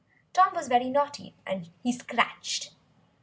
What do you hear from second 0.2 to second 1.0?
Tom was very